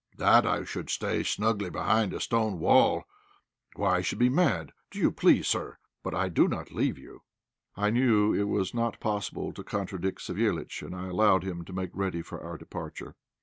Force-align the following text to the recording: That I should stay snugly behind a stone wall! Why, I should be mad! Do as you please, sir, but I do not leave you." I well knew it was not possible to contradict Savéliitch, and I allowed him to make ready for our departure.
That 0.17 0.47
I 0.47 0.63
should 0.63 0.89
stay 0.89 1.21
snugly 1.21 1.69
behind 1.69 2.11
a 2.11 2.19
stone 2.19 2.57
wall! 2.57 3.03
Why, 3.75 3.97
I 3.97 4.01
should 4.01 4.17
be 4.17 4.29
mad! 4.29 4.71
Do 4.89 4.97
as 4.97 5.03
you 5.03 5.11
please, 5.11 5.45
sir, 5.45 5.77
but 6.01 6.15
I 6.15 6.27
do 6.27 6.47
not 6.47 6.71
leave 6.71 6.97
you." 6.97 7.21
I 7.75 7.81
well 7.83 7.91
knew 7.91 8.33
it 8.33 8.45
was 8.49 8.73
not 8.73 8.99
possible 8.99 9.53
to 9.53 9.63
contradict 9.63 10.17
Savéliitch, 10.21 10.81
and 10.81 10.95
I 10.95 11.05
allowed 11.09 11.43
him 11.43 11.63
to 11.65 11.71
make 11.73 11.91
ready 11.93 12.23
for 12.23 12.41
our 12.43 12.57
departure. 12.57 13.15